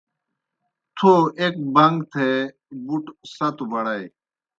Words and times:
تھو 0.97 1.11
ایْک 1.39 1.55
بݩگ 1.75 1.95
تھے 2.11 2.27
بُٹوْ 2.85 3.13
ستوْ 3.33 3.65
بڑائے۔ 3.71 4.05